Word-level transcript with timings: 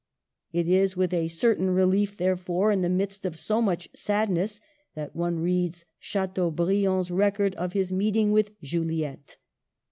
It 0.51 0.67
is 0.67 0.97
with 0.97 1.13
a 1.13 1.27
certain 1.27 1.69
re 1.69 1.83
lief, 1.83 2.17
therefore, 2.17 2.71
in 2.71 2.81
the 2.81 2.89
midst 2.89 3.23
of 3.23 3.35
so 3.35 3.61
much 3.61 3.87
sadness 3.93 4.59
that 4.95 5.15
one 5.15 5.37
reads 5.37 5.85
Chateaubriand's 5.99 7.11
record 7.11 7.53
of 7.53 7.73
his 7.73 7.91
meeting 7.91 8.31
with 8.31 8.59
Juliette. 8.63 9.37